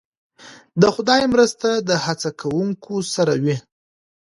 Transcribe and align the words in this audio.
د 0.81 0.83
خدای 0.95 1.21
مرسته 1.33 1.69
د 1.87 1.89
هڅه 2.05 2.29
کوونکو 2.41 2.95
سره 3.13 3.33
وي. 3.43 3.57